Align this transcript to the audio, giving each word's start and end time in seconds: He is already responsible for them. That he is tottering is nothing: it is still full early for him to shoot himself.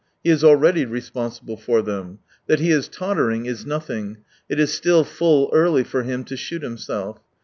He 0.23 0.31
is 0.31 0.43
already 0.43 0.83
responsible 0.83 1.57
for 1.57 1.83
them. 1.83 2.17
That 2.47 2.59
he 2.59 2.71
is 2.71 2.87
tottering 2.87 3.45
is 3.45 3.67
nothing: 3.67 4.17
it 4.49 4.59
is 4.59 4.73
still 4.73 5.03
full 5.03 5.51
early 5.53 5.83
for 5.83 6.01
him 6.01 6.23
to 6.23 6.35
shoot 6.35 6.63
himself. 6.63 7.19